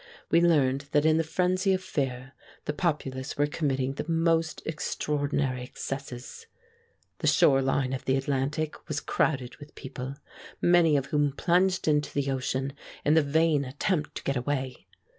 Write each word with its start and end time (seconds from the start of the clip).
We 0.31 0.41
learned 0.41 0.87
that 0.93 1.05
in 1.05 1.17
the 1.17 1.23
frenzy 1.23 1.73
of 1.75 1.83
fear 1.83 2.33
the 2.65 2.73
populace 2.73 3.37
were 3.37 3.45
committing 3.45 3.93
the 3.93 4.09
most 4.09 4.63
extraordinary 4.65 5.61
excesses. 5.63 6.47
The 7.19 7.27
shore 7.27 7.61
line 7.61 7.93
of 7.93 8.05
the 8.05 8.15
Atlantic 8.15 8.87
was 8.87 8.99
crowded 8.99 9.57
with 9.57 9.75
people, 9.75 10.15
many 10.59 10.97
of 10.97 11.05
whom 11.13 11.33
plunged 11.33 11.87
into 11.87 12.11
the 12.11 12.31
ocean 12.31 12.73
in 13.05 13.13
the 13.13 13.21
vain 13.21 13.63
attempt 13.63 14.15
to 14.15 14.23
get 14.23 14.35
away. 14.35 14.87